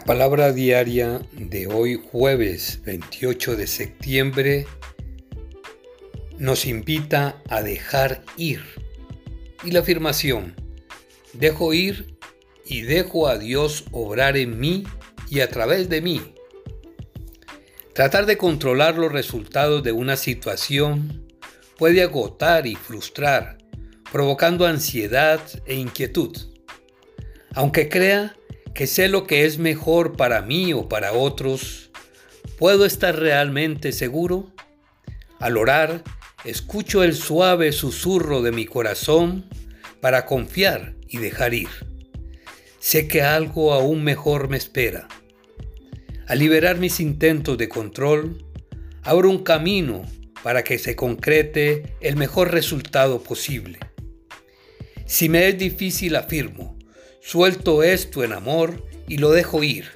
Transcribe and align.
palabra 0.00 0.52
diaria 0.52 1.22
de 1.32 1.68
hoy 1.68 1.94
jueves 2.10 2.80
28 2.84 3.56
de 3.56 3.66
septiembre 3.66 4.66
nos 6.38 6.66
invita 6.66 7.40
a 7.48 7.62
dejar 7.62 8.22
ir. 8.36 8.62
Y 9.64 9.70
la 9.70 9.80
afirmación, 9.80 10.54
dejo 11.32 11.72
ir 11.72 12.16
y 12.64 12.82
dejo 12.82 13.28
a 13.28 13.38
Dios 13.38 13.84
obrar 13.92 14.36
en 14.36 14.58
mí 14.58 14.84
y 15.30 15.40
a 15.40 15.48
través 15.48 15.88
de 15.88 16.00
mí. 16.00 16.34
Tratar 17.92 18.26
de 18.26 18.36
controlar 18.36 18.98
los 18.98 19.12
resultados 19.12 19.82
de 19.82 19.92
una 19.92 20.16
situación 20.16 21.26
puede 21.78 22.02
agotar 22.02 22.66
y 22.66 22.74
frustrar, 22.74 23.58
provocando 24.10 24.66
ansiedad 24.66 25.40
e 25.64 25.74
inquietud. 25.74 26.36
Aunque 27.54 27.88
crea 27.88 28.36
que 28.76 28.86
sé 28.86 29.08
lo 29.08 29.26
que 29.26 29.46
es 29.46 29.56
mejor 29.56 30.18
para 30.18 30.42
mí 30.42 30.74
o 30.74 30.86
para 30.86 31.14
otros, 31.14 31.90
¿puedo 32.58 32.84
estar 32.84 33.18
realmente 33.18 33.90
seguro? 33.90 34.52
Al 35.40 35.56
orar, 35.56 36.04
escucho 36.44 37.02
el 37.02 37.14
suave 37.14 37.72
susurro 37.72 38.42
de 38.42 38.52
mi 38.52 38.66
corazón 38.66 39.46
para 40.02 40.26
confiar 40.26 40.94
y 41.08 41.16
dejar 41.16 41.54
ir. 41.54 41.70
Sé 42.78 43.08
que 43.08 43.22
algo 43.22 43.72
aún 43.72 44.04
mejor 44.04 44.50
me 44.50 44.58
espera. 44.58 45.08
Al 46.26 46.38
liberar 46.38 46.76
mis 46.76 47.00
intentos 47.00 47.56
de 47.56 47.70
control, 47.70 48.44
abro 49.02 49.30
un 49.30 49.42
camino 49.42 50.04
para 50.42 50.64
que 50.64 50.78
se 50.78 50.94
concrete 50.94 51.96
el 52.02 52.16
mejor 52.16 52.52
resultado 52.52 53.22
posible. 53.22 53.78
Si 55.06 55.30
me 55.30 55.48
es 55.48 55.56
difícil, 55.56 56.14
afirmo, 56.14 56.65
Suelto 57.26 57.82
esto 57.82 58.22
en 58.22 58.32
amor 58.32 58.86
y 59.08 59.16
lo 59.16 59.32
dejo 59.32 59.64
ir. 59.64 59.86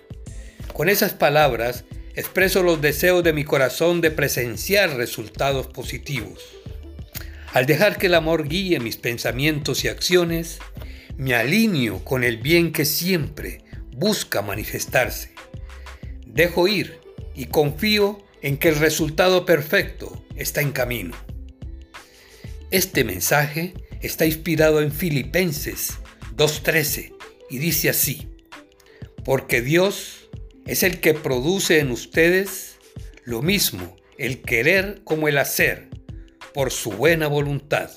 Con 0.73 0.89
esas 0.89 1.13
palabras 1.13 1.85
expreso 2.17 2.65
los 2.65 2.83
deseos 2.83 3.23
de 3.23 3.33
mi 3.33 3.45
corazón 3.45 4.01
de 4.01 4.11
presenciar 4.11 4.97
resultados 4.97 5.69
positivos. 5.69 6.43
Al 7.53 7.67
dejar 7.67 7.99
que 7.99 8.09
el 8.09 8.17
amor 8.17 8.49
guíe 8.49 8.81
mis 8.81 8.97
pensamientos 8.97 9.85
y 9.85 9.89
acciones, 9.89 10.59
me 11.19 11.37
alineo 11.37 12.05
con 12.05 12.25
el 12.25 12.39
bien 12.39 12.73
que 12.73 12.85
siempre 12.85 13.63
busca 13.93 14.43
manifestarse. 14.43 15.31
Dejo 16.27 16.67
ir 16.67 16.99
y 17.37 17.45
confío 17.45 18.25
en 18.43 18.59
que 18.59 18.71
el 18.71 18.75
resultado 18.75 19.47
perfecto 19.47 20.25
está 20.35 20.63
en 20.63 20.73
camino. 20.73 21.15
Este 22.73 23.05
mensaje 23.05 23.75
está 24.01 24.27
inspirado 24.27 24.83
en 24.83 24.91
Filipenses 24.91 26.01
2.13 26.37 27.20
y 27.51 27.59
dice 27.59 27.91
así, 27.91 28.29
porque 29.25 29.61
Dios 29.61 30.31
es 30.67 30.83
el 30.83 31.01
que 31.01 31.15
produce 31.15 31.81
en 31.81 31.91
ustedes 31.91 32.79
lo 33.25 33.43
mismo 33.43 33.97
el 34.17 34.41
querer 34.41 35.03
como 35.05 35.29
el 35.29 35.39
hacer 35.39 35.89
por 36.55 36.71
su 36.71 36.93
buena 36.93 37.27
voluntad. 37.27 37.91